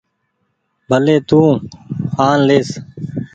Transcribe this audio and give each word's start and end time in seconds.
ڀلي 0.89 1.17
تو 1.29 1.41
آن 2.27 2.37
ليس۔ 2.47 2.69